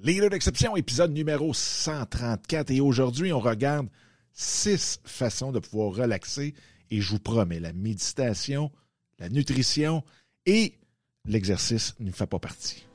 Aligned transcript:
Leader 0.00 0.30
d'exception, 0.30 0.76
épisode 0.76 1.12
numéro 1.12 1.52
134. 1.52 2.70
Et 2.70 2.80
aujourd'hui, 2.80 3.32
on 3.32 3.40
regarde 3.40 3.88
six 4.32 5.00
façons 5.04 5.50
de 5.50 5.58
pouvoir 5.58 5.92
relaxer. 5.92 6.54
Et 6.92 7.00
je 7.00 7.10
vous 7.10 7.18
promets, 7.18 7.58
la 7.58 7.72
méditation, 7.72 8.70
la 9.18 9.28
nutrition 9.28 10.04
et 10.46 10.78
l'exercice 11.24 11.96
ne 11.98 12.12
fait 12.12 12.28
pas 12.28 12.38
partie. 12.38 12.86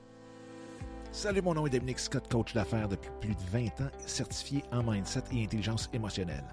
Salut, 1.11 1.41
mon 1.41 1.55
nom 1.55 1.67
est 1.67 1.71
Dominique 1.71 1.99
Scott, 1.99 2.31
coach 2.31 2.53
d'affaires 2.53 2.87
depuis 2.87 3.11
plus 3.19 3.35
de 3.35 3.51
20 3.51 3.65
ans, 3.81 3.91
certifié 4.05 4.63
en 4.71 4.89
mindset 4.89 5.23
et 5.33 5.43
intelligence 5.43 5.89
émotionnelle. 5.91 6.45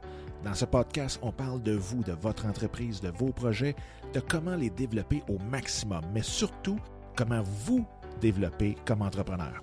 Dans 0.43 0.55
ce 0.55 0.65
podcast, 0.65 1.21
on 1.23 1.31
parle 1.31 1.63
de 1.63 1.73
vous, 1.73 2.03
de 2.03 2.13
votre 2.13 2.47
entreprise, 2.47 3.01
de 3.01 3.11
vos 3.11 3.33
projets, 3.33 3.77
de 4.15 4.21
comment 4.21 4.57
les 4.57 4.71
développer 4.71 5.23
au 5.29 5.39
maximum, 5.39 6.03
mais 6.13 6.23
surtout 6.23 6.81
comment 7.15 7.43
vous 7.43 7.87
développer 8.21 8.75
comme 8.85 9.03
entrepreneur. 9.03 9.63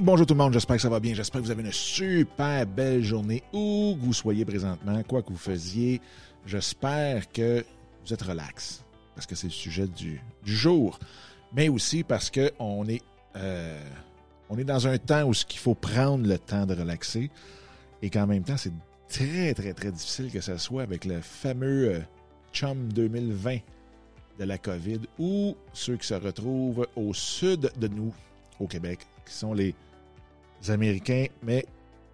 Bonjour 0.00 0.26
tout 0.26 0.34
le 0.34 0.38
monde, 0.38 0.52
j'espère 0.52 0.76
que 0.76 0.82
ça 0.82 0.88
va 0.88 1.00
bien. 1.00 1.12
J'espère 1.12 1.40
que 1.40 1.46
vous 1.46 1.50
avez 1.50 1.62
une 1.62 1.72
super 1.72 2.64
belle 2.66 3.02
journée 3.02 3.42
où 3.52 3.96
que 3.98 4.04
vous 4.04 4.12
soyez 4.12 4.44
présentement, 4.44 5.02
quoi 5.02 5.22
que 5.22 5.30
vous 5.30 5.36
faisiez. 5.36 6.00
J'espère 6.46 7.30
que 7.32 7.64
vous 8.04 8.14
êtes 8.14 8.22
relax 8.22 8.84
parce 9.16 9.26
que 9.26 9.34
c'est 9.34 9.48
le 9.48 9.52
sujet 9.52 9.88
du, 9.88 10.20
du, 10.44 10.56
jour, 10.56 11.00
mais 11.52 11.68
aussi 11.68 12.04
parce 12.04 12.30
qu'on 12.30 12.86
est, 12.86 13.02
euh, 13.34 13.82
on 14.48 14.56
est 14.56 14.64
dans 14.64 14.86
un 14.86 14.98
temps 14.98 15.24
où 15.24 15.32
il 15.32 15.58
faut 15.58 15.74
prendre 15.74 16.28
le 16.28 16.38
temps 16.38 16.64
de 16.64 16.74
relaxer 16.74 17.28
et 18.00 18.08
qu'en 18.08 18.28
même 18.28 18.44
temps, 18.44 18.56
c'est 18.56 18.72
très, 19.08 19.52
très, 19.52 19.74
très 19.74 19.90
difficile 19.90 20.30
que 20.30 20.40
ça 20.40 20.58
soit 20.58 20.82
avec 20.82 21.06
le 21.06 21.20
fameux 21.20 21.94
euh, 21.94 22.00
Chum 22.52 22.92
2020 22.92 23.58
de 24.38 24.44
la 24.44 24.58
COVID 24.58 25.00
ou 25.18 25.56
ceux 25.72 25.96
qui 25.96 26.06
se 26.06 26.14
retrouvent 26.14 26.86
au 26.94 27.12
sud 27.14 27.72
de 27.76 27.88
nous, 27.88 28.14
au 28.60 28.68
Québec, 28.68 29.00
qui 29.26 29.34
sont 29.34 29.52
les 29.52 29.74
Américains, 30.68 31.26
mais 31.42 31.66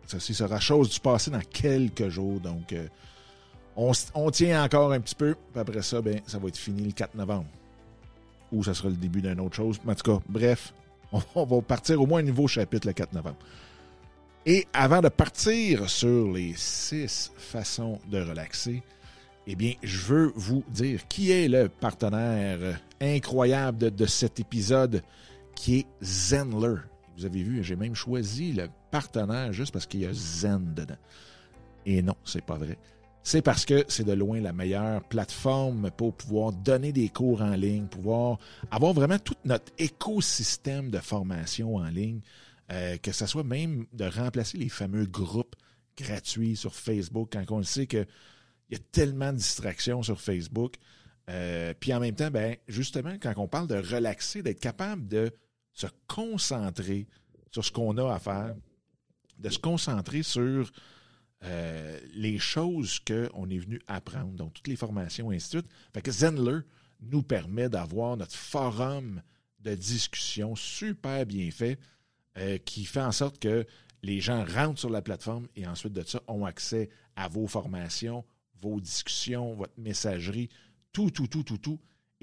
ceci 0.07 0.35
sera 0.35 0.61
chose 0.61 0.91
du 0.91 1.01
passé 1.01 1.31
dans 1.31 1.41
quelques 1.41 2.09
jours. 2.09 2.41
Donc, 2.41 2.73
euh, 2.73 2.87
on, 3.77 4.31
tient 4.31 4.63
encore 4.63 4.93
un 4.93 5.01
petit 5.01 5.15
peu, 5.15 5.35
puis 5.53 5.61
après 5.61 5.83
ça, 5.83 6.01
ben, 6.01 6.21
ça 6.27 6.39
va 6.39 6.49
être 6.49 6.57
fini 6.57 6.85
le 6.85 6.93
4 6.93 7.15
novembre. 7.15 7.47
Ou 8.53 8.63
ça 8.63 8.75
sera 8.75 8.89
le 8.89 8.95
début 8.95 9.21
d'une 9.21 9.41
autre 9.41 9.57
chose. 9.57 9.81
Mais 9.85 9.93
en 9.93 9.95
tout 9.95 10.13
cas, 10.13 10.23
bref, 10.29 10.73
on, 11.35 11.45
va 11.45 11.61
partir 11.63 12.01
au 12.01 12.07
moins 12.07 12.21
un 12.21 12.25
nouveau 12.25 12.47
chapitre 12.47 12.87
le 12.87 12.93
4 12.93 13.13
novembre. 13.13 13.39
Et 14.47 14.67
avant 14.73 15.01
de 15.01 15.09
partir 15.09 15.89
sur 15.89 16.31
les 16.33 16.53
six 16.55 17.33
façons 17.37 17.99
de 18.11 18.21
relaxer, 18.21 18.83
eh 19.47 19.57
bien, 19.57 19.73
je 19.83 19.99
veux 19.99 20.33
vous 20.37 20.63
dire 20.69 21.09
qui 21.09 21.31
est 21.31 21.49
le 21.49 21.69
partenaire 21.69 22.79
incroyable 23.01 23.79
de, 23.79 23.89
de 23.89 24.07
cet 24.07 24.41
épisode, 24.41 25.03
qui 25.55 25.79
est 25.79 25.87
Zenler. 26.03 26.77
Vous 27.17 27.25
avez 27.25 27.43
vu, 27.43 27.63
j'ai 27.63 27.77
même 27.77 27.95
choisi 27.95 28.53
le 28.53 28.69
partenaire 28.91 29.53
juste 29.53 29.73
parce 29.73 29.87
qu'il 29.87 30.01
y 30.01 30.07
a 30.07 30.13
Zen 30.13 30.75
dedans. 30.75 30.97
Et 31.87 32.03
non, 32.03 32.17
c'est 32.25 32.45
pas 32.45 32.57
vrai. 32.57 32.79
C'est 33.23 33.41
parce 33.41 33.65
que 33.65 33.85
c'est 33.89 34.05
de 34.05 34.13
loin 34.13 34.41
la 34.41 34.53
meilleure 34.53 35.03
plateforme 35.05 35.91
pour 35.91 36.15
pouvoir 36.15 36.53
donner 36.53 36.93
des 36.93 37.09
cours 37.09 37.41
en 37.41 37.55
ligne, 37.55 37.87
pouvoir 37.87 38.39
avoir 38.71 38.93
vraiment 38.93 39.19
tout 39.19 39.35
notre 39.47 39.73
écosystème 39.79 40.91
de 40.91 40.99
formation 40.99 41.77
en 41.77 41.89
ligne, 41.89 42.21
euh, 42.71 42.99
que 42.99 43.13
ce 43.13 43.25
soit 43.27 43.45
même 43.45 43.87
de 43.95 44.05
remplacer 44.05 44.59
les 44.59 44.69
fameux 44.69 45.07
groupes 45.07 45.57
gratuits 45.97 46.57
sur 46.57 46.75
Facebook 46.75 47.31
quand 47.33 47.45
on 47.51 47.63
sait 47.63 47.87
qu'il 47.87 48.07
y 48.71 48.75
a 48.75 48.79
tellement 48.93 49.33
de 49.33 49.39
distractions 49.39 50.03
sur 50.03 50.21
Facebook. 50.21 50.75
Euh, 51.31 51.73
puis 51.79 51.95
en 51.95 52.01
même 52.01 52.15
temps, 52.15 52.31
ben, 52.31 52.57
justement, 52.69 53.15
quand 53.21 53.33
on 53.39 53.49
parle 53.49 53.69
de 53.69 53.77
relaxer, 53.77 54.43
d'être 54.43 54.61
capable 54.61 55.09
de 55.09 55.31
se 55.75 55.87
concentrer 56.07 57.07
sur 57.51 57.65
ce 57.65 57.71
qu'on 57.71 57.99
a 57.99 58.15
à 58.15 58.19
faire, 58.19 58.55
de 59.39 59.49
se 59.49 59.59
concentrer 59.59 60.23
sur 60.23 60.71
euh, 61.43 62.01
les 62.15 62.39
choses 62.39 63.01
qu'on 63.01 63.51
est 63.51 63.59
venu 63.59 63.81
apprendre, 63.87 64.33
donc 64.33 64.55
toutes 64.55 64.69
les 64.69 64.77
formations, 64.77 65.31
et 65.31 65.37
ainsi 65.37 65.57
de 65.57 65.61
suite. 65.61 65.73
Fait 65.93 66.01
que 66.01 66.11
Zenler 66.11 66.61
nous 67.03 67.23
permet 67.23 67.69
d'avoir 67.69 68.17
notre 68.17 68.35
forum 68.35 69.21
de 69.61 69.75
discussion 69.75 70.55
super 70.57 71.27
bien 71.27 71.51
fait 71.51 71.79
euh, 72.39 72.59
qui 72.59 72.85
fait 72.85 73.03
en 73.03 73.13
sorte 73.13 73.39
que 73.39 73.67
les 74.03 74.21
gens 74.21 74.45
rentrent 74.45 74.81
sur 74.81 74.91
la 74.91 75.03
plateforme 75.03 75.49
et 75.57 75.67
ensuite 75.67 75.93
de 75.93 76.03
ça 76.03 76.21
ont 76.29 76.45
accès 76.45 76.91
à 77.17 77.29
vos 77.29 77.47
formations, 77.47 78.25
vos 78.61 78.81
discussions, 78.81 79.55
votre 79.55 79.79
messagerie, 79.79 80.49
tout, 80.93 81.11
tout, 81.11 81.27
tout, 81.27 81.43
tout, 81.43 81.59
tout 81.59 81.81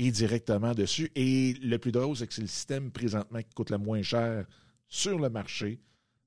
directement 0.10 0.74
dessus. 0.74 1.12
Et 1.16 1.54
le 1.62 1.78
plus 1.78 1.92
drôle, 1.92 2.18
c'est 2.18 2.26
que 2.26 2.34
c'est 2.34 2.42
le 2.42 2.48
système 2.48 2.90
présentement 2.92 3.40
qui 3.40 3.54
coûte 3.54 3.70
le 3.70 3.78
moins 3.78 4.02
cher 4.02 4.46
sur 4.88 5.20
le 5.20 5.30
marché. 5.30 5.80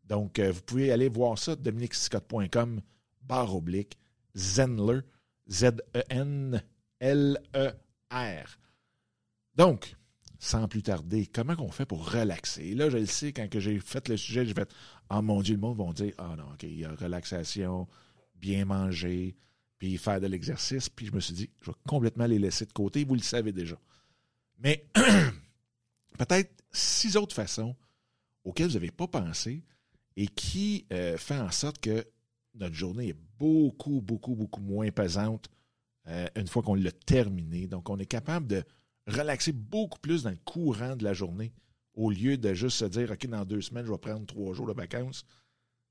Donc, 0.05 0.39
euh, 0.39 0.53
vous 0.53 0.63
pouvez 0.63 0.93
aller 0.93 1.09
voir 1.09 1.39
ça, 1.39 1.57
dominicscott.com, 1.57 2.81
barre 3.23 3.57
oblique, 3.57 3.97
Zenler, 4.37 5.01
Z-E-N-L-E-R. 5.51 6.61
Donc, 9.57 9.97
sans 10.39 10.69
plus 10.69 10.83
tarder, 10.83 11.27
comment 11.27 11.55
on 11.59 11.71
fait 11.71 11.87
pour 11.87 12.11
relaxer? 12.13 12.75
Là, 12.75 12.91
je 12.91 12.99
le 12.99 13.07
sais, 13.07 13.33
quand 13.33 13.49
j'ai 13.59 13.81
fait 13.81 14.09
le 14.09 14.17
sujet, 14.17 14.45
j'ai 14.45 14.55
fait 14.55 14.71
«Ah, 15.09 15.19
oh, 15.19 15.23
mon 15.23 15.41
Dieu, 15.41 15.55
le 15.55 15.61
monde 15.61 15.79
va 15.79 15.93
dire 15.93 16.13
«Ah 16.19 16.35
non, 16.37 16.45
OK, 16.53 16.65
il 16.65 16.81
y 16.81 16.85
a 16.85 16.95
relaxation, 16.95 17.89
bien 18.37 18.67
manger, 18.67 19.37
puis 19.85 19.99
faire 19.99 20.19
de 20.19 20.27
l'exercice.» 20.27 20.89
Puis 20.97 21.07
je 21.07 21.13
me 21.13 21.21
suis 21.21 21.35
dit, 21.35 21.51
je 21.61 21.71
vais 21.71 21.77
complètement 21.87 22.27
les 22.27 22.39
laisser 22.39 22.65
de 22.65 22.73
côté. 22.73 23.05
Vous 23.05 23.15
le 23.15 23.21
savez 23.21 23.53
déjà. 23.53 23.77
Mais 24.59 24.87
peut-être 26.19 26.65
six 26.73 27.17
autres 27.19 27.35
façons 27.35 27.77
auxquelles 28.45 28.69
vous 28.69 28.75
n'avez 28.75 28.91
pas 28.91 29.07
pensé 29.07 29.63
et 30.17 30.27
qui 30.27 30.87
euh, 30.91 31.19
fait 31.19 31.39
en 31.39 31.51
sorte 31.51 31.79
que 31.81 32.07
notre 32.55 32.75
journée 32.75 33.09
est 33.09 33.19
beaucoup, 33.39 34.01
beaucoup, 34.01 34.35
beaucoup 34.35 34.63
moins 34.63 34.91
pesante 34.91 35.51
euh, 36.07 36.27
une 36.35 36.47
fois 36.47 36.63
qu'on 36.63 36.77
l'a 36.77 36.93
terminé. 36.93 37.67
Donc, 37.67 37.91
on 37.91 37.99
est 37.99 38.07
capable 38.07 38.47
de 38.47 38.63
relaxer 39.07 39.53
beaucoup 39.53 39.99
plus 39.99 40.23
dans 40.23 40.31
le 40.31 40.39
courant 40.45 40.97
de 40.97 41.05
la 41.05 41.13
journée 41.13 41.53
au 41.93 42.11
lieu 42.11 42.39
de 42.39 42.55
juste 42.55 42.79
se 42.79 42.85
dire, 42.87 43.11
OK, 43.11 43.27
dans 43.27 43.45
deux 43.45 43.61
semaines, 43.61 43.85
je 43.85 43.93
vais 43.93 43.99
prendre 43.99 44.25
trois 44.25 44.55
jours 44.55 44.67
de 44.67 44.73
vacances. 44.73 45.27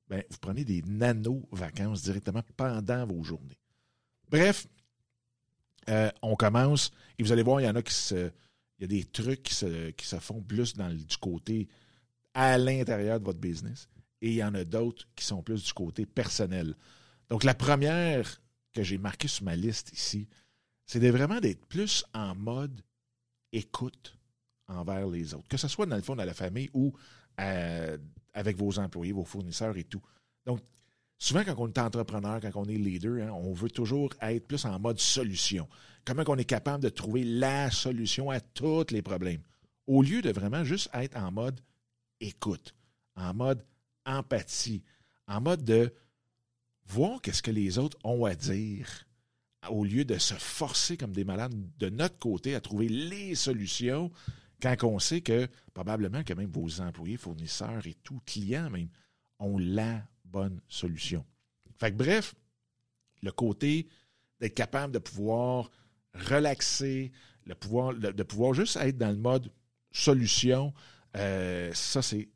Bien, 0.09 0.23
vous 0.31 0.37
prenez 0.41 0.65
des 0.65 0.81
nano-vacances 0.81 2.01
directement 2.01 2.41
pendant 2.57 3.05
vos 3.05 3.23
journées. 3.23 3.59
Bref, 4.33 4.65
euh, 5.89 6.09
on 6.23 6.35
commence 6.35 6.89
et 7.19 7.23
vous 7.23 7.31
allez 7.31 7.43
voir, 7.43 7.61
il 7.61 7.65
y 7.65 7.69
en 7.69 7.75
a 7.75 7.83
qui 7.83 7.93
se. 7.93 8.31
Il 8.79 8.81
y 8.81 8.85
a 8.85 8.87
des 8.87 9.05
trucs 9.05 9.43
qui 9.43 9.53
se, 9.53 9.91
qui 9.91 10.07
se 10.07 10.17
font 10.17 10.41
plus 10.41 10.73
du 10.73 11.17
côté 11.17 11.69
à 12.33 12.57
l'intérieur 12.57 13.19
de 13.19 13.25
votre 13.25 13.39
business 13.39 13.87
et 14.19 14.29
il 14.29 14.33
y 14.33 14.43
en 14.43 14.55
a 14.55 14.63
d'autres 14.63 15.07
qui 15.15 15.23
sont 15.23 15.43
plus 15.43 15.63
du 15.63 15.71
côté 15.73 16.07
personnel. 16.07 16.75
Donc, 17.29 17.43
la 17.43 17.53
première 17.53 18.41
que 18.73 18.81
j'ai 18.81 18.97
marquée 18.97 19.27
sur 19.27 19.45
ma 19.45 19.55
liste 19.55 19.93
ici, 19.93 20.27
c'est 20.87 20.99
de 20.99 21.09
vraiment 21.09 21.39
d'être 21.39 21.65
plus 21.67 22.03
en 22.15 22.33
mode 22.33 22.81
écoute 23.51 24.17
envers 24.67 25.07
les 25.07 25.35
autres, 25.35 25.47
que 25.47 25.57
ce 25.57 25.67
soit 25.67 25.85
dans 25.85 25.95
le 25.95 26.01
fond 26.01 26.15
dans 26.15 26.25
la 26.25 26.33
famille 26.33 26.71
ou 26.73 26.91
euh, 27.39 27.97
avec 28.33 28.57
vos 28.57 28.79
employés, 28.79 29.13
vos 29.13 29.25
fournisseurs 29.25 29.77
et 29.77 29.83
tout. 29.83 30.01
Donc, 30.43 30.59
souvent 31.17 31.43
quand 31.43 31.55
on 31.57 31.67
est 31.67 31.79
entrepreneur, 31.79 32.39
quand 32.41 32.51
on 32.55 32.65
est 32.65 32.77
leader, 32.77 33.27
hein, 33.27 33.31
on 33.31 33.53
veut 33.53 33.69
toujours 33.69 34.13
être 34.21 34.47
plus 34.47 34.65
en 34.65 34.79
mode 34.79 34.99
solution. 34.99 35.67
Comment 36.05 36.23
on 36.27 36.37
est 36.37 36.45
capable 36.45 36.83
de 36.83 36.89
trouver 36.89 37.23
la 37.23 37.71
solution 37.71 38.29
à 38.29 38.39
tous 38.39 38.91
les 38.91 39.01
problèmes, 39.01 39.41
au 39.87 40.01
lieu 40.01 40.21
de 40.21 40.31
vraiment 40.31 40.63
juste 40.63 40.89
être 40.93 41.17
en 41.17 41.31
mode 41.31 41.59
écoute, 42.19 42.73
en 43.15 43.33
mode 43.33 43.63
empathie, 44.05 44.83
en 45.27 45.41
mode 45.41 45.63
de 45.63 45.93
voir 46.85 47.21
qu'est-ce 47.21 47.41
que 47.41 47.51
les 47.51 47.77
autres 47.77 47.97
ont 48.03 48.25
à 48.25 48.35
dire, 48.35 49.05
au 49.69 49.85
lieu 49.85 50.03
de 50.03 50.17
se 50.17 50.33
forcer 50.33 50.97
comme 50.97 51.13
des 51.13 51.23
malades 51.23 51.53
de 51.79 51.89
notre 51.89 52.19
côté 52.19 52.55
à 52.55 52.61
trouver 52.61 52.89
les 52.89 53.35
solutions, 53.35 54.11
quand 54.61 54.75
on 54.83 54.99
sait 54.99 55.21
que 55.21 55.47
probablement 55.73 56.23
que 56.23 56.33
même 56.33 56.51
vos 56.51 56.81
employés, 56.81 57.17
fournisseurs 57.17 57.85
et 57.85 57.95
tout, 57.95 58.21
clients 58.25 58.69
même, 58.69 58.89
ont 59.39 59.57
la 59.57 60.01
bonne 60.33 60.59
solution. 60.67 61.23
Fait 61.77 61.95
bref, 61.95 62.33
le 63.21 63.31
côté 63.31 63.87
d'être 64.39 64.55
capable 64.55 64.91
de 64.93 64.99
pouvoir 64.99 65.69
relaxer, 66.13 67.11
le 67.45 67.55
pouvoir, 67.55 67.93
de 67.93 68.23
pouvoir 68.23 68.53
juste 68.53 68.75
être 68.77 68.97
dans 68.97 69.11
le 69.11 69.17
mode 69.17 69.51
solution. 69.91 70.73
Euh, 71.15 71.71
ça, 71.73 72.01
c'est 72.01 72.29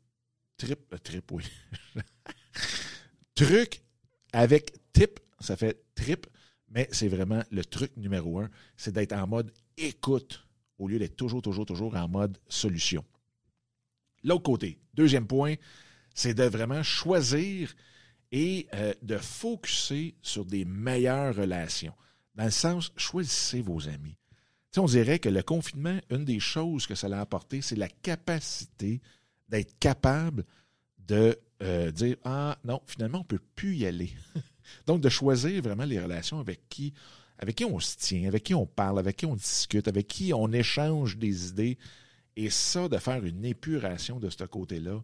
trip, 0.56 0.80
euh, 0.92 0.98
trip, 0.98 1.30
oui. 1.32 1.44
truc 3.34 3.82
avec 4.32 4.72
tip, 4.92 5.20
ça 5.40 5.56
fait 5.56 5.82
trip, 5.94 6.26
mais 6.68 6.88
c'est 6.92 7.08
vraiment 7.08 7.42
le 7.50 7.64
truc 7.64 7.96
numéro 7.96 8.38
un, 8.38 8.48
c'est 8.76 8.92
d'être 8.92 9.12
en 9.12 9.26
mode 9.26 9.52
écoute 9.76 10.46
au 10.78 10.86
lieu 10.86 10.98
d'être 10.98 11.16
toujours, 11.16 11.42
toujours, 11.42 11.66
toujours 11.66 11.96
en 11.96 12.08
mode 12.08 12.38
solution. 12.48 13.04
L'autre 14.22 14.44
côté, 14.44 14.78
deuxième 14.94 15.26
point, 15.26 15.54
c'est 16.14 16.34
de 16.34 16.44
vraiment 16.44 16.82
choisir 16.82 17.74
et 18.32 18.68
euh, 18.74 18.92
de 19.02 19.16
focuser 19.16 20.14
sur 20.22 20.44
des 20.44 20.64
meilleures 20.64 21.34
relations. 21.34 21.94
Dans 22.34 22.44
le 22.44 22.50
sens, 22.50 22.92
choisissez 22.96 23.62
vos 23.62 23.88
amis. 23.88 24.16
on 24.76 24.86
dirait 24.86 25.18
que 25.18 25.28
le 25.28 25.42
confinement, 25.42 25.98
une 26.10 26.24
des 26.24 26.40
choses 26.40 26.86
que 26.86 26.94
ça 26.94 27.08
a 27.08 27.20
apporté, 27.20 27.62
c'est 27.62 27.76
la 27.76 27.88
capacité 27.88 29.00
d'être 29.48 29.78
capable 29.78 30.44
de 30.98 31.38
euh, 31.62 31.90
dire 31.90 32.16
Ah 32.24 32.58
non, 32.64 32.80
finalement, 32.86 33.18
on 33.18 33.22
ne 33.22 33.26
peut 33.26 33.44
plus 33.54 33.76
y 33.76 33.86
aller. 33.86 34.12
Donc, 34.86 35.00
de 35.00 35.08
choisir 35.08 35.62
vraiment 35.62 35.84
les 35.84 35.98
relations 35.98 36.38
avec 36.38 36.68
qui, 36.68 36.92
avec 37.38 37.56
qui 37.56 37.64
on 37.64 37.80
se 37.80 37.96
tient, 37.96 38.28
avec 38.28 38.44
qui 38.44 38.54
on 38.54 38.66
parle, 38.66 38.98
avec 38.98 39.16
qui 39.16 39.26
on 39.26 39.34
discute, 39.34 39.88
avec 39.88 40.06
qui 40.06 40.32
on 40.32 40.52
échange 40.52 41.16
des 41.16 41.48
idées. 41.48 41.78
Et 42.36 42.50
ça, 42.50 42.88
de 42.88 42.98
faire 42.98 43.24
une 43.24 43.44
épuration 43.44 44.20
de 44.20 44.30
ce 44.30 44.44
côté-là. 44.44 45.02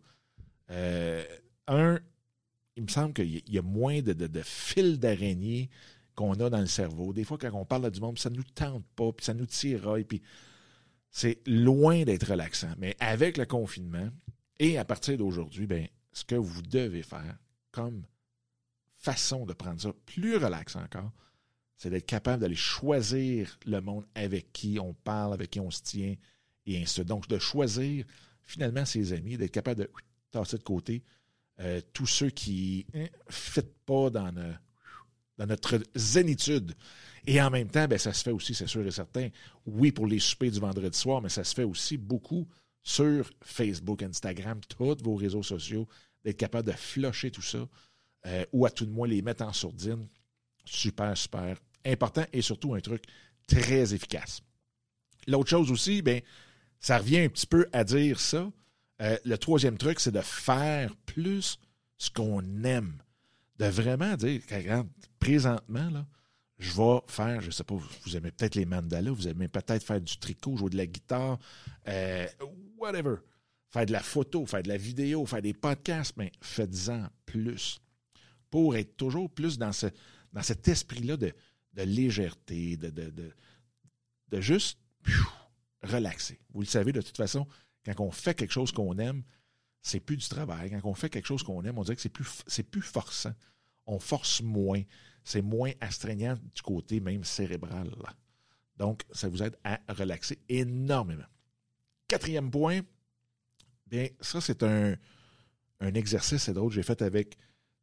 Euh, 0.71 1.25
un, 1.67 1.99
il 2.77 2.83
me 2.85 2.89
semble 2.89 3.13
qu'il 3.13 3.43
y 3.49 3.59
a 3.59 3.63
moins 3.63 4.03
de, 4.03 4.13
de, 4.13 4.43
fils 4.43 4.99
d'araignée 4.99 5.71
qu'on 6.15 6.33
a 6.35 6.51
dans 6.51 6.61
le 6.61 6.67
cerveau. 6.67 7.13
Des 7.13 7.25
fois, 7.25 7.39
quand 7.39 7.53
on 7.53 7.65
parle 7.65 7.91
du 7.91 8.01
monde, 8.01 8.19
ça 8.19 8.31
ne 8.31 8.37
nous 8.37 8.43
tente 8.43 8.85
pas, 8.97 9.13
puis 9.13 9.25
ça 9.25 9.35
nous 9.35 9.47
tiraille, 9.47 10.05
puis 10.05 10.23
c'est 11.11 11.41
loin 11.47 12.05
d'être 12.05 12.31
relaxant. 12.31 12.73
Mais 12.79 12.97
avec 13.01 13.37
le 13.37 13.47
confinement, 13.47 14.11
et 14.59 14.79
à 14.79 14.85
partir 14.85 15.17
d'aujourd'hui, 15.19 15.67
ben, 15.67 15.89
ce 16.13 16.25
que 16.25 16.35
vous 16.35 16.63
devez 16.63 17.03
faire 17.03 17.37
comme 17.71 18.05
façon 18.97 19.45
de 19.45 19.53
prendre 19.53 19.81
ça 19.81 19.93
plus 20.07 20.37
relax 20.37 20.77
encore, 20.77 21.13
c'est 21.77 21.91
d'être 21.91 22.07
capable 22.07 22.41
d'aller 22.41 22.55
choisir 22.55 23.59
le 23.67 23.81
monde 23.81 24.07
avec 24.15 24.53
qui 24.53 24.79
on 24.81 24.95
parle, 24.95 25.35
avec 25.35 25.51
qui 25.51 25.61
on 25.61 25.71
se 25.71 25.83
tient, 25.83 26.15
et 26.67 26.81
ainsi 26.81 27.01
de. 27.01 27.05
Donc, 27.05 27.29
de 27.29 27.39
choisir 27.39 28.05
finalement 28.43 28.85
ses 28.85 29.13
amis, 29.13 29.37
d'être 29.37 29.51
capable 29.51 29.81
de 29.81 29.91
tasser 30.31 30.59
de 30.59 30.63
côté 30.63 31.03
euh, 31.61 31.81
tous 31.93 32.07
ceux 32.07 32.31
qui 32.31 32.87
ne 32.95 33.07
fit 33.29 33.61
pas 33.87 34.11
dans, 34.11 34.33
dans, 34.33 35.47
notre 35.47 35.81
zénitude. 35.95 36.75
Et 37.27 37.41
en 37.41 37.51
même 37.51 37.69
temps, 37.69 37.87
ben, 37.87 37.99
ça 37.99 38.13
se 38.13 38.23
fait 38.23 38.31
aussi, 38.31 38.55
c'est 38.55 38.67
sûr 38.67 38.87
et 38.87 38.91
certain, 38.91 39.29
oui, 39.67 39.93
pour 39.93 40.07
les 40.07 40.19
soupers 40.19 40.51
du 40.51 40.61
vendredi 40.61 40.99
soir, 40.99 41.23
mais 41.23 41.29
ça 41.29 41.45
se 41.45 41.55
fait 41.55 41.65
aussi 41.65 41.97
beaucoup 41.97 42.47
sur 42.83 43.31
Facebook, 43.43 44.03
Instagram, 44.03 44.61
tous 44.69 44.97
vos 45.03 45.15
réseaux 45.15 45.43
sociaux, 45.43 45.89
d'être 46.25 46.37
capable 46.37 46.71
de 46.71 46.77
flusher 46.77 47.31
tout 47.31 47.43
ça, 47.43 47.67
euh, 48.27 48.45
ou 48.53 48.67
à 48.67 48.71
tout 48.71 48.85
de 48.85 48.91
moins 48.91 49.09
les 49.09 49.23
mettre 49.23 49.45
en 49.45 49.53
sourdine. 49.53 50.07
Super, 50.65 51.17
super 51.17 51.57
important 51.85 52.25
et 52.33 52.43
surtout 52.43 52.75
un 52.75 52.81
truc 52.81 53.05
très 53.47 53.95
efficace. 53.95 54.43
L'autre 55.27 55.51
chose 55.51 55.71
aussi, 55.71 56.03
ben, 56.03 56.21
ça 56.81 56.99
revient 56.99 57.21
un 57.21 57.29
petit 57.29 57.47
peu 57.47 57.69
à 57.73 57.85
dire 57.85 58.21
ça. 58.21 58.51
Euh, 59.01 59.17
le 59.25 59.39
troisième 59.39 59.79
truc, 59.79 60.01
c'est 60.01 60.13
de 60.13 60.21
faire 60.21 60.95
plus 61.15 61.59
ce 61.97 62.11
qu'on 62.11 62.43
aime. 62.65 63.01
De 63.59 63.67
vraiment 63.67 64.17
dire, 64.17 64.43
présentement, 65.21 65.89
là, 65.91 66.07
je 66.59 66.73
vais 66.73 67.01
faire, 67.07 67.41
je 67.41 67.51
sais 67.51 67.63
pas, 67.63 67.77
vous 67.77 68.17
aimez 68.17 68.33
peut-être 68.33 68.57
les 68.57 68.65
mandalas, 68.65 69.13
vous 69.13 69.29
aimez 69.29 69.47
peut-être 69.47 69.85
faire 69.85 70.01
du 70.01 70.19
tricot, 70.19 70.57
jouer 70.57 70.71
de 70.71 70.77
la 70.77 70.87
guitare, 70.87 71.39
euh, 71.87 72.27
whatever. 72.77 73.17
Faire 73.71 73.87
de 73.87 73.93
la 73.93 74.01
photo, 74.01 74.45
faire 74.47 74.63
de 74.63 74.69
la 74.69 74.77
vidéo, 74.77 75.25
faire 75.25 75.43
des 75.43 75.55
podcasts, 75.55 76.17
mais 76.17 76.33
faites-en 76.41 77.09
plus. 77.27 77.81
Pour 78.51 78.77
être 78.77 78.97
toujours 78.97 79.31
plus 79.31 79.57
dans, 79.57 79.73
ce, 79.73 79.87
dans 80.33 80.43
cet 80.43 80.67
esprit-là 80.67 81.17
de, 81.17 81.33
légèreté, 81.77 82.77
de, 82.77 82.91
de, 82.91 84.41
juste 84.41 84.79
relaxer. 85.83 86.41
Vous 86.53 86.61
le 86.61 86.67
savez, 86.67 86.93
de 86.93 87.01
toute 87.01 87.17
façon, 87.17 87.47
quand 87.85 88.01
on 88.01 88.11
fait 88.11 88.35
quelque 88.35 88.53
chose 88.53 88.73
qu'on 88.73 88.99
aime, 88.99 89.23
c'est 89.85 90.01
plus 90.01 90.17
du 90.17 90.29
travail. 90.29 90.71
Quand 90.71 90.91
on 90.91 90.95
fait 90.95 91.11
quelque 91.11 91.27
chose 91.27 91.45
qu'on 91.45 91.63
aime, 91.63 91.79
on 91.79 91.83
dirait 91.85 91.95
que 91.95 92.03
c'est 92.03 92.09
plus, 92.09 92.43
c'est 92.49 92.65
plus 92.65 92.83
forçant. 92.83 93.35
On 93.87 94.01
force 94.01 94.43
moins 94.43 94.83
c'est 95.25 95.43
moins 95.43 95.73
astreignant 95.81 96.37
du 96.55 96.63
côté 96.63 97.01
même 97.01 97.25
cérébral. 97.25 97.91
Donc, 98.77 99.03
ça 99.11 99.29
vous 99.29 99.43
aide 99.43 99.57
à 99.65 99.81
relaxer 99.89 100.39
énormément. 100.49 101.25
Quatrième 102.07 102.51
point, 102.51 102.81
bien, 103.87 104.09
ça, 104.21 104.41
c'est 104.41 104.63
un, 104.63 104.95
exercice, 105.81 106.43
c'est 106.43 106.53
drôle, 106.53 106.73
j'ai 106.73 106.83
fait 106.83 107.03
avec 107.03 107.37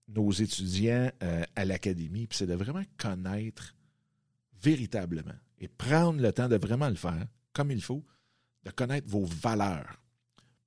nos 0.07 0.31
étudiants 0.31 1.11
euh, 1.21 1.43
à 1.55 1.65
l'académie, 1.65 2.27
puis 2.27 2.37
c'est 2.37 2.47
de 2.47 2.55
vraiment 2.55 2.83
connaître 2.97 3.75
véritablement 4.61 5.35
et 5.59 5.67
prendre 5.67 6.19
le 6.19 6.31
temps 6.31 6.49
de 6.49 6.57
vraiment 6.57 6.89
le 6.89 6.95
faire 6.95 7.27
comme 7.53 7.71
il 7.71 7.81
faut, 7.81 8.03
de 8.63 8.71
connaître 8.71 9.07
vos 9.07 9.25
valeurs. 9.25 10.00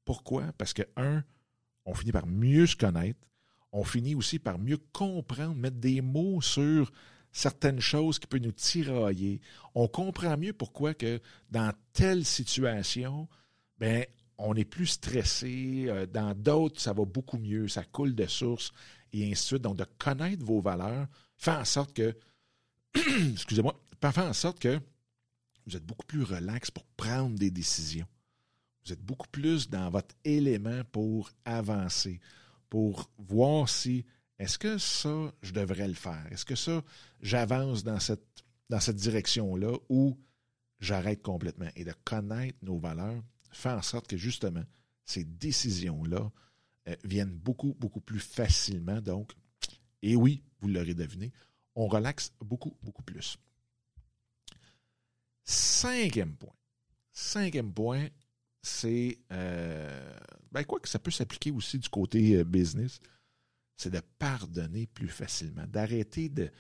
Pourquoi? 0.04 0.52
Parce 0.58 0.72
que, 0.72 0.82
un, 0.96 1.24
on 1.84 1.94
finit 1.94 2.12
par 2.12 2.26
mieux 2.26 2.66
se 2.66 2.76
connaître, 2.76 3.18
on 3.72 3.84
finit 3.84 4.14
aussi 4.14 4.38
par 4.38 4.58
mieux 4.58 4.78
comprendre, 4.92 5.54
mettre 5.54 5.76
des 5.76 6.00
mots 6.00 6.40
sur 6.40 6.92
certaines 7.32 7.80
choses 7.80 8.18
qui 8.18 8.26
peuvent 8.26 8.40
nous 8.40 8.52
tirailler. 8.52 9.40
On 9.74 9.88
comprend 9.88 10.36
mieux 10.36 10.52
pourquoi 10.52 10.94
que 10.94 11.20
dans 11.50 11.72
telle 11.92 12.24
situation, 12.24 13.28
ben, 13.78 14.06
on 14.38 14.54
est 14.54 14.64
plus 14.64 14.86
stressé. 14.86 15.86
Euh, 15.88 16.06
dans 16.06 16.34
d'autres, 16.34 16.80
ça 16.80 16.92
va 16.92 17.04
beaucoup 17.04 17.38
mieux, 17.38 17.68
ça 17.68 17.84
coule 17.84 18.14
de 18.14 18.26
source, 18.26 18.72
et 19.12 19.24
ainsi 19.24 19.42
de 19.42 19.46
suite. 19.46 19.62
Donc, 19.62 19.76
de 19.76 19.86
connaître 19.98 20.44
vos 20.44 20.60
valeurs 20.60 21.06
fait 21.36 21.50
en 21.50 21.64
sorte 21.64 21.92
que, 21.92 22.16
excusez-moi, 23.32 23.74
fait 24.00 24.20
en 24.20 24.32
sorte 24.32 24.58
que 24.58 24.80
vous 25.66 25.76
êtes 25.76 25.84
beaucoup 25.84 26.06
plus 26.06 26.22
relax 26.22 26.70
pour 26.70 26.84
prendre 26.96 27.36
des 27.38 27.50
décisions. 27.50 28.06
Vous 28.84 28.92
êtes 28.92 29.02
beaucoup 29.02 29.28
plus 29.28 29.68
dans 29.68 29.90
votre 29.90 30.14
élément 30.24 30.82
pour 30.92 31.30
avancer 31.44 32.20
pour 32.74 33.08
voir 33.18 33.68
si 33.68 34.04
est-ce 34.38 34.58
que 34.58 34.78
ça, 34.78 35.32
je 35.42 35.52
devrais 35.52 35.86
le 35.86 35.94
faire? 35.94 36.26
Est-ce 36.32 36.44
que 36.44 36.56
ça, 36.56 36.82
j'avance 37.20 37.84
dans 37.84 38.00
cette, 38.00 38.44
dans 38.68 38.80
cette 38.80 38.96
direction-là 38.96 39.78
ou 39.88 40.18
j'arrête 40.80 41.22
complètement? 41.22 41.68
Et 41.76 41.84
de 41.84 41.94
connaître 42.04 42.58
nos 42.62 42.78
valeurs 42.78 43.22
fait 43.52 43.70
en 43.70 43.80
sorte 43.80 44.08
que 44.08 44.16
justement, 44.16 44.64
ces 45.04 45.24
décisions-là 45.24 46.32
euh, 46.88 46.96
viennent 47.04 47.36
beaucoup, 47.36 47.76
beaucoup 47.78 48.00
plus 48.00 48.18
facilement. 48.18 49.00
Donc, 49.00 49.32
et 50.02 50.16
oui, 50.16 50.42
vous 50.60 50.68
l'aurez 50.68 50.94
deviné, 50.94 51.32
on 51.76 51.86
relaxe 51.86 52.32
beaucoup, 52.40 52.76
beaucoup 52.82 53.04
plus. 53.04 53.38
Cinquième 55.44 56.34
point. 56.34 56.54
Cinquième 57.12 57.72
point, 57.72 58.08
c'est 58.64 59.18
euh, 59.30 60.16
ben 60.50 60.64
quoi 60.64 60.80
que 60.80 60.88
ça 60.88 60.98
peut 60.98 61.10
s'appliquer 61.10 61.50
aussi 61.50 61.78
du 61.78 61.88
côté 61.88 62.36
euh, 62.36 62.44
business, 62.44 62.98
c'est 63.76 63.90
de 63.90 64.00
pardonner 64.18 64.86
plus 64.86 65.08
facilement, 65.08 65.66
d'arrêter 65.66 66.28
de, 66.28 66.50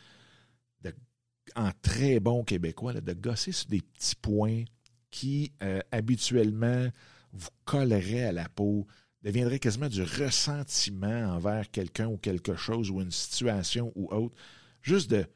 en 1.56 1.70
très 1.82 2.20
bon 2.20 2.44
québécois, 2.44 2.94
de 2.94 3.12
gosser 3.12 3.52
sur 3.52 3.68
des 3.68 3.80
petits 3.80 4.16
points 4.16 4.64
qui 5.10 5.52
euh, 5.62 5.80
habituellement 5.92 6.88
vous 7.32 7.50
colleraient 7.64 8.24
à 8.24 8.32
la 8.32 8.48
peau, 8.48 8.86
deviendraient 9.22 9.58
quasiment 9.58 9.88
du 9.88 10.02
ressentiment 10.02 11.34
envers 11.34 11.70
quelqu'un 11.70 12.08
ou 12.08 12.18
quelque 12.18 12.54
chose 12.54 12.90
ou 12.90 13.00
une 13.00 13.10
situation 13.10 13.92
ou 13.94 14.12
autre, 14.12 14.36
juste 14.82 15.10
de 15.10 15.26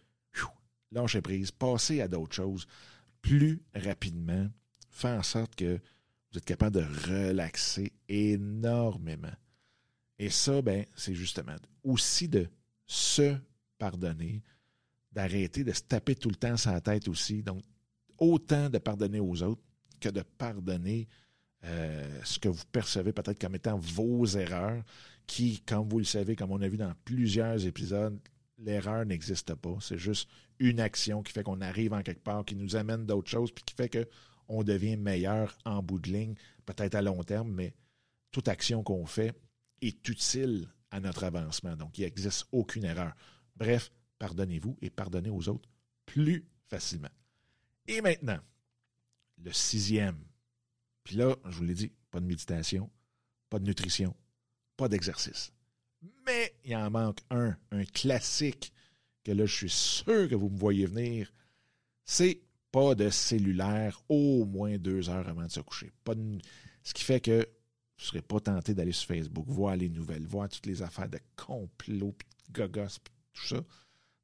lâcher 0.93 1.23
prise, 1.23 1.51
passer 1.51 2.01
à 2.01 2.09
d'autres 2.09 2.35
choses 2.35 2.67
plus 3.23 3.63
rapidement, 3.75 4.49
faire 4.91 5.19
en 5.19 5.23
sorte 5.23 5.55
que 5.55 5.81
vous 6.31 6.39
êtes 6.39 6.45
capable 6.45 6.77
de 6.77 7.29
relaxer 7.29 7.93
énormément. 8.09 9.33
Et 10.19 10.31
ça, 10.31 10.61
ben, 10.63 10.85
c'est 10.95 11.15
justement 11.15 11.57
aussi 11.85 12.29
de 12.29 12.49
se 12.87 13.37
pardonner, 13.79 14.43
d'arrêter 15.13 15.65
de 15.65 15.73
se 15.73 15.83
taper 15.83 16.17
tout 16.17 16.29
le 16.29 16.35
temps 16.35 16.57
sa 16.57 16.81
tête 16.81 17.09
aussi. 17.09 17.43
Donc, 17.43 17.63
autant 18.19 18.69
de 18.69 18.79
pardonner 18.79 19.21
aux 19.21 19.43
autres 19.43 19.63
que 20.01 20.09
de 20.09 20.23
pardonner 20.23 21.09
euh, 21.65 22.21
ce 22.25 22.39
que 22.39 22.49
vous 22.49 22.65
percevez 22.71 23.13
peut-être 23.13 23.41
comme 23.41 23.55
étant 23.55 23.79
vos 23.79 24.27
erreurs, 24.27 24.83
qui, 25.27 25.61
comme 25.61 25.89
vous 25.89 25.99
le 25.99 26.05
savez, 26.05 26.37
comme 26.37 26.53
on 26.53 26.61
a 26.63 26.69
vu 26.69 26.77
dans 26.77 26.93
plusieurs 27.05 27.67
épisodes, 27.67 28.19
l'erreur 28.59 29.05
n'existe 29.05 29.55
pas. 29.55 29.77
C'est 29.81 29.99
juste 29.99 30.29
une 30.59 30.81
action 30.81 31.23
qui 31.23 31.33
fait 31.33 31.43
qu'on 31.43 31.61
arrive 31.61 31.93
en 31.93 32.03
quelque 32.03 32.23
part, 32.23 32.45
qui 32.45 32.57
nous 32.57 32.77
amène 32.77 33.07
d'autres 33.07 33.31
choses, 33.31 33.53
puis 33.53 33.65
qui 33.65 33.75
fait 33.75 33.89
que 33.89 34.09
on 34.49 34.65
devient 34.65 34.97
meilleur 34.97 35.57
en 35.65 35.83
bout 35.83 35.99
de 35.99 36.11
ligne, 36.11 36.35
peut-être 36.67 36.95
à 36.95 37.03
long 37.03 37.23
terme, 37.23 37.53
mais 37.53 37.75
toute 38.31 38.49
action 38.49 38.83
qu'on 38.83 39.07
fait 39.07 39.35
est 39.81 40.09
utile 40.09 40.69
à 40.91 41.01
notre 41.01 41.25
avancement. 41.25 41.77
Donc, 41.77 41.99
il 41.99 42.05
n'existe 42.05 42.47
aucune 42.53 42.85
erreur. 42.85 43.15
Bref, 43.57 43.91
pardonnez-vous 44.19 44.77
et 44.81 44.91
pardonnez 44.91 45.31
aux 45.31 45.49
autres 45.49 45.69
plus 46.07 46.47
facilement. 46.67 47.11
Et 47.87 48.01
maintenant, 48.01 48.41
le 49.39 49.53
sixième, 49.53 50.19
Puis 51.05 51.17
là, 51.17 51.37
je 51.47 51.57
vous 51.57 51.65
l'ai 51.65 51.75
dit, 51.75 51.93
pas 52.11 52.21
de 52.21 52.27
méditation, 52.27 52.91
pas 53.49 53.59
de 53.59 53.65
nutrition, 53.65 54.15
pas 54.77 54.89
d'exercice. 54.89 55.53
Mais 56.27 56.55
il 56.65 56.77
en 56.77 56.91
manque 56.91 57.21
un, 57.31 57.57
un 57.71 57.85
classique 57.87 58.73
que 59.25 59.33
là, 59.33 59.47
je 59.47 59.55
suis 59.55 59.71
sûr 59.71 60.29
que 60.29 60.35
vous 60.35 60.51
me 60.51 60.59
voyez 60.59 60.85
venir. 60.85 61.33
C'est 62.05 62.43
pas 62.79 62.95
de 62.95 63.11
cellulaire 63.11 64.01
au 64.09 64.45
moins 64.45 64.79
deux 64.79 65.11
heures 65.11 65.29
avant 65.29 65.45
de 65.45 65.51
se 65.51 65.59
coucher. 65.59 65.91
Ce 66.85 66.95
qui 66.95 67.03
fait 67.03 67.21
que 67.21 67.41
vous 67.41 68.05
ne 68.05 68.07
serez 68.07 68.23
pas 68.23 68.39
tenté 68.39 68.73
d'aller 68.73 68.93
sur 68.93 69.09
Facebook, 69.09 69.47
voir 69.49 69.75
les 69.75 69.89
nouvelles, 69.89 70.25
voir 70.25 70.49
toutes 70.49 70.67
les 70.67 70.81
affaires 70.81 71.09
de 71.09 71.19
complot, 71.35 72.15
de 72.49 72.53
gogos, 72.53 73.01
tout 73.33 73.47
ça. 73.49 73.65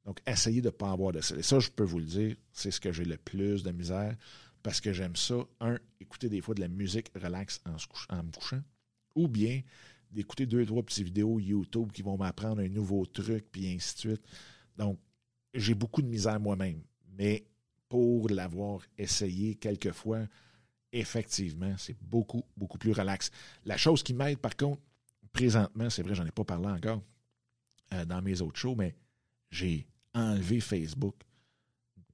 Donc, 0.05 0.21
essayez 0.25 0.61
de 0.61 0.67
ne 0.67 0.71
pas 0.71 0.91
avoir 0.91 1.11
de 1.11 1.19
ça. 1.19 1.35
Et 1.35 1.43
ça, 1.43 1.59
je 1.59 1.69
peux 1.69 1.83
vous 1.83 1.99
le 1.99 2.05
dire, 2.05 2.37
c'est 2.53 2.71
ce 2.71 2.79
que 2.79 2.93
j'ai 2.93 3.03
le 3.03 3.17
plus 3.17 3.61
de 3.61 3.71
misère 3.71 4.15
parce 4.63 4.79
que 4.79 4.93
j'aime 4.93 5.17
ça. 5.17 5.35
Un, 5.59 5.77
écouter 5.99 6.29
des 6.29 6.39
fois 6.39 6.55
de 6.55 6.61
la 6.61 6.69
musique 6.69 7.11
relax 7.13 7.61
en, 7.65 7.75
en 8.15 8.23
me 8.23 8.31
couchant. 8.31 8.61
Ou 9.15 9.27
bien 9.27 9.61
d'écouter 10.11 10.45
deux, 10.45 10.65
trois 10.65 10.83
petites 10.83 11.03
vidéos 11.03 11.41
YouTube 11.41 11.91
qui 11.91 12.03
vont 12.03 12.17
m'apprendre 12.17 12.61
un 12.61 12.69
nouveau 12.69 13.05
truc, 13.05 13.47
puis 13.51 13.67
ainsi 13.67 13.95
de 13.95 13.99
suite. 13.99 14.23
Donc, 14.77 14.97
j'ai 15.53 15.73
beaucoup 15.73 16.01
de 16.01 16.07
misère 16.07 16.39
moi-même. 16.39 16.81
Mais 17.17 17.45
pour 17.95 18.27
l'avoir 18.27 18.81
essayé 18.97 19.55
quelques 19.55 19.93
fois, 19.93 20.27
effectivement, 20.91 21.75
c'est 21.77 21.95
beaucoup, 22.01 22.43
beaucoup 22.57 22.77
plus 22.77 22.91
relax. 22.91 23.31
La 23.63 23.77
chose 23.77 24.03
qui 24.03 24.13
m'aide, 24.13 24.37
par 24.37 24.57
contre, 24.57 24.81
présentement, 25.31 25.89
c'est 25.89 26.03
vrai, 26.03 26.13
j'en 26.13 26.25
ai 26.25 26.31
pas 26.31 26.43
parlé 26.43 26.67
encore 26.67 27.01
euh, 27.93 28.03
dans 28.03 28.21
mes 28.21 28.41
autres 28.41 28.59
shows, 28.59 28.75
mais 28.75 28.97
j'ai 29.49 29.87
enlevé 30.13 30.59
Facebook, 30.59 31.15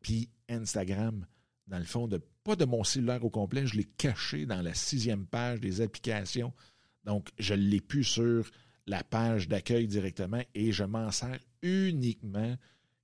puis 0.01 0.29
Instagram, 0.49 1.25
dans 1.65 1.79
le 1.79 1.85
fond, 1.85 2.07
de, 2.07 2.21
pas 2.43 2.55
de 2.55 2.65
mon 2.65 2.83
cellulaire 2.83 3.25
au 3.25 3.31
complet, 3.31 3.65
je 3.65 3.75
l'ai 3.75 3.85
caché 3.85 4.45
dans 4.45 4.61
la 4.61 4.75
sixième 4.75 5.25
page 5.25 5.61
des 5.61 5.81
applications. 5.81 6.53
Donc, 7.05 7.29
je 7.39 7.55
ne 7.55 7.61
l'ai 7.61 7.81
plus 7.81 8.03
sur 8.03 8.51
la 8.85 9.03
page 9.03 9.47
d'accueil 9.47 9.87
directement 9.87 10.43
et 10.53 10.73
je 10.73 10.83
m'en 10.83 11.09
sers 11.09 11.39
uniquement 11.63 12.55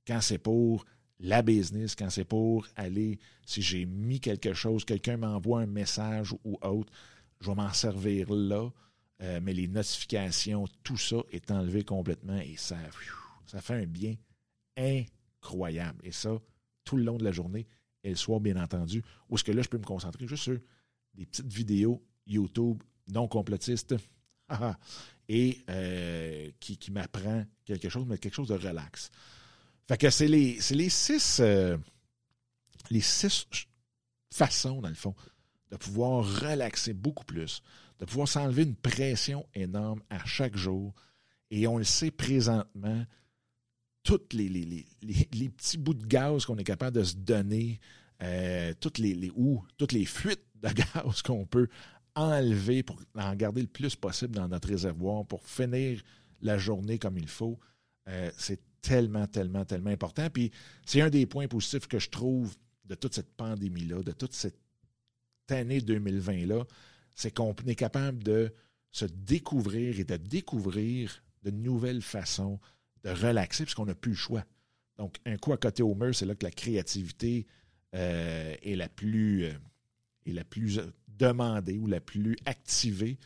quand 0.05 0.21
c'est 0.21 0.37
pour 0.37 0.85
la 1.19 1.41
business, 1.41 1.95
quand 1.95 2.09
c'est 2.09 2.25
pour 2.25 2.67
aller, 2.75 3.19
si 3.45 3.61
j'ai 3.61 3.85
mis 3.85 4.19
quelque 4.19 4.53
chose, 4.53 4.85
quelqu'un 4.85 5.17
m'envoie 5.17 5.61
un 5.61 5.65
message 5.65 6.33
ou 6.43 6.57
autre, 6.61 6.91
je 7.41 7.49
vais 7.49 7.55
m'en 7.55 7.73
servir 7.73 8.31
là. 8.31 8.69
Euh, 9.23 9.39
mais 9.41 9.53
les 9.53 9.67
notifications, 9.67 10.67
tout 10.83 10.97
ça 10.97 11.17
est 11.31 11.49
enlevé 11.49 11.83
complètement 11.83 12.37
et 12.37 12.55
ça, 12.55 12.77
ça 13.47 13.61
fait 13.61 13.73
un 13.73 13.87
bien 13.87 14.15
incroyable. 14.77 15.99
Et 16.03 16.11
ça, 16.11 16.37
tout 16.83 16.97
le 16.97 17.03
long 17.03 17.17
de 17.17 17.23
la 17.23 17.31
journée 17.31 17.65
et 18.03 18.11
le 18.11 18.15
soir, 18.15 18.39
bien 18.39 18.61
entendu, 18.61 19.03
où 19.29 19.35
est-ce 19.35 19.43
que 19.43 19.51
là, 19.51 19.63
je 19.63 19.69
peux 19.69 19.79
me 19.79 19.83
concentrer 19.83 20.27
juste 20.27 20.43
sur 20.43 20.59
des 21.15 21.25
petites 21.25 21.51
vidéos 21.51 22.03
YouTube 22.27 22.83
non 23.07 23.27
complotistes 23.27 23.95
et 25.29 25.63
euh, 25.69 26.51
qui, 26.59 26.77
qui 26.77 26.91
m'apprend 26.91 27.43
quelque 27.65 27.89
chose, 27.89 28.05
mais 28.07 28.19
quelque 28.19 28.35
chose 28.35 28.49
de 28.49 28.55
relax. 28.55 29.11
Fait 29.87 29.97
que 29.97 30.09
c'est 30.09 30.27
les, 30.27 30.59
les 30.71 30.89
six 30.89 31.39
euh, 31.39 31.77
les 32.89 33.01
six 33.01 33.47
façons, 34.33 34.81
dans 34.81 34.89
le 34.89 34.95
fond, 34.95 35.15
de 35.71 35.77
pouvoir 35.77 36.23
relaxer 36.41 36.93
beaucoup 36.93 37.25
plus, 37.25 37.61
de 37.99 38.05
pouvoir 38.05 38.27
s'enlever 38.27 38.63
une 38.63 38.75
pression 38.75 39.45
énorme 39.53 40.01
à 40.09 40.23
chaque 40.25 40.55
jour. 40.55 40.93
Et 41.49 41.67
on 41.67 41.77
le 41.77 41.83
sait 41.83 42.11
présentement, 42.11 43.05
tous 44.03 44.19
les, 44.33 44.49
les, 44.49 45.49
petits 45.49 45.77
bouts 45.77 45.93
de 45.93 46.05
gaz 46.05 46.45
qu'on 46.45 46.57
est 46.57 46.63
capable 46.63 46.97
de 46.97 47.03
se 47.03 47.15
donner, 47.15 47.79
euh, 48.21 48.73
toutes, 48.79 48.97
les, 48.97 49.31
ou, 49.35 49.63
toutes 49.77 49.91
les 49.91 50.05
fuites 50.05 50.43
de 50.55 50.69
gaz 50.93 51.21
qu'on 51.21 51.45
peut 51.45 51.67
enlever 52.15 52.83
pour 52.83 52.99
en 53.15 53.35
garder 53.35 53.61
le 53.61 53.67
plus 53.67 53.95
possible 53.95 54.35
dans 54.35 54.47
notre 54.47 54.69
réservoir 54.69 55.25
pour 55.25 55.45
finir 55.45 56.01
la 56.41 56.57
journée 56.57 56.97
comme 56.97 57.17
il 57.17 57.27
faut, 57.27 57.59
euh, 58.07 58.31
c'est 58.37 58.61
tellement, 58.81 59.27
tellement, 59.27 59.65
tellement 59.65 59.89
important. 59.89 60.29
Puis 60.29 60.51
c'est 60.85 61.01
un 61.01 61.09
des 61.09 61.25
points 61.25 61.47
positifs 61.47 61.87
que 61.87 61.99
je 61.99 62.09
trouve 62.09 62.55
de 62.85 62.95
toute 62.95 63.13
cette 63.13 63.35
pandémie-là, 63.35 64.01
de 64.01 64.11
toute 64.11 64.33
cette 64.33 64.57
année 65.49 65.79
2020-là, 65.79 66.65
c'est 67.15 67.31
qu'on 67.33 67.53
est 67.53 67.75
capable 67.75 68.23
de 68.23 68.53
se 68.91 69.05
découvrir 69.05 69.99
et 69.99 70.03
de 70.03 70.17
découvrir 70.17 71.23
de 71.43 71.51
nouvelles 71.51 72.01
façons 72.01 72.59
de 73.03 73.09
relaxer 73.09 73.63
puisqu'on 73.63 73.85
n'a 73.85 73.95
plus 73.95 74.11
le 74.11 74.17
choix. 74.17 74.45
Donc, 74.97 75.17
un 75.25 75.37
coup 75.37 75.53
à 75.53 75.57
côté 75.57 75.83
au 75.83 75.93
mur, 75.95 76.15
c'est 76.15 76.25
là 76.25 76.35
que 76.35 76.45
la 76.45 76.51
créativité 76.51 77.45
euh, 77.95 78.55
est 78.61 78.75
la 78.75 78.89
plus 78.89 79.45
euh, 79.45 79.53
est 80.25 80.33
la 80.33 80.43
plus 80.43 80.81
demandée 81.07 81.77
ou 81.77 81.87
la 81.87 82.01
plus 82.01 82.35
activée. 82.45 83.17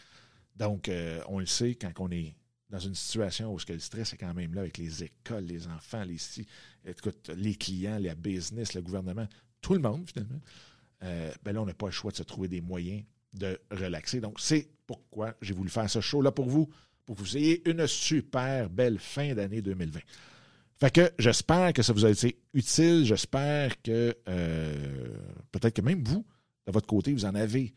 Donc, 0.56 0.90
euh, 0.90 1.22
on 1.28 1.40
le 1.40 1.46
sait, 1.46 1.76
quand 1.76 1.92
on 2.00 2.12
est 2.12 2.36
dans 2.72 2.80
une 2.80 2.96
situation 2.96 3.54
où 3.54 3.58
le 3.68 3.80
stress 3.80 4.14
est 4.14 4.18
quand 4.18 4.34
même 4.34 4.54
là 4.56 4.62
avec 4.62 4.78
les 4.78 5.04
écoles, 5.04 5.44
les 5.44 5.68
enfants, 5.68 6.04
les, 6.04 6.18
les 7.36 7.56
clients, 7.56 8.00
les 8.00 8.16
business, 8.16 8.74
le 8.74 8.82
gouvernement, 8.82 9.28
tout 9.62 9.74
le 9.74 9.80
monde 9.80 10.10
finalement, 10.10 10.40
ben 11.02 11.54
là, 11.54 11.62
on 11.62 11.66
n'a 11.66 11.74
pas 11.74 11.88
le 11.88 11.92
choix 11.92 12.12
de 12.12 12.18
se 12.18 12.24
trouver 12.24 12.48
des 12.48 12.62
moyens 12.62 13.04
de 13.34 13.60
relaxer. 13.72 14.20
Donc, 14.20 14.40
c'est 14.40 14.70
pourquoi 14.88 15.36
j'ai 15.42 15.54
voulu 15.54 15.70
faire 15.70 15.90
ce 15.90 16.02
show-là 16.02 16.32
pour 16.32 16.48
vous 16.48 16.70
pour 17.06 17.16
que 17.16 17.22
vous 17.22 17.38
ayez 17.38 17.68
une 17.70 17.88
super 17.88 18.70
belle 18.70 19.00
fin 19.00 19.34
d'année 19.34 19.62
2020. 19.62 20.00
Fait 20.80 20.92
que 20.92 21.12
j'espère 21.20 21.74
que 21.74 21.82
ça 21.82 21.94
vous 21.94 22.06
a 22.06 22.10
été 22.10 22.40
utile. 22.54 23.06
J'espère 23.06 23.82
que 23.82 24.16
euh, 24.28 25.18
peut-être 25.52 25.76
que 25.76 25.82
même 25.82 26.04
vous, 26.04 26.26
de 26.66 26.72
votre 26.72 26.88
côté, 26.88 27.14
vous 27.14 27.26
en 27.26 27.36
avez. 27.36 27.74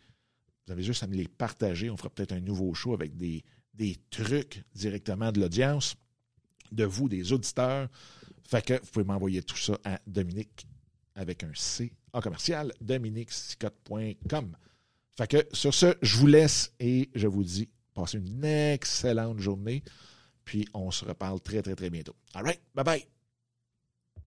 Vous 0.67 0.73
avez 0.73 0.83
juste 0.83 1.03
à 1.03 1.07
me 1.07 1.15
les 1.15 1.29
partager. 1.29 1.91
On 1.91 1.97
fera 1.97 2.11
peut-être 2.11 2.33
un 2.33 2.41
nouveau 2.41 2.73
show 2.75 2.95
avec 2.95 3.17
des, 3.17 3.45
des 3.75 3.97
trucs 4.11 4.65
directement 4.75 5.31
de 5.33 5.41
l'audience, 5.41 5.97
de 6.73 6.85
vous, 6.85 7.09
des 7.09 7.33
auditeurs. 7.33 7.89
Fait 8.49 8.65
que 8.65 8.75
vous 8.75 8.91
pouvez 8.93 9.05
m'envoyer 9.05 9.43
tout 9.43 9.57
ça 9.57 9.79
à 9.85 10.01
Dominique 10.07 10.67
avec 11.15 11.45
un 11.45 11.53
C 11.55 11.93
en 12.13 12.21
commercial, 12.21 12.73
dominiquesicotte.com. 12.81 14.57
Fait 15.17 15.27
que 15.29 15.47
sur 15.53 15.73
ce, 15.73 15.95
je 16.03 16.17
vous 16.17 16.27
laisse 16.27 16.73
et 16.81 17.11
je 17.15 17.27
vous 17.27 17.45
dis 17.45 17.69
Passez 17.95 18.19
une 18.19 18.45
excellente 18.45 19.39
journée. 19.39 19.83
Puis 20.45 20.69
on 20.75 20.91
se 20.91 21.05
reparle 21.05 21.41
très, 21.41 21.63
très, 21.63 21.75
très 21.75 21.91
bientôt. 21.91 22.17
All 22.35 22.43
right. 22.45 22.61
Bye 22.75 22.85
bye. 22.85 23.14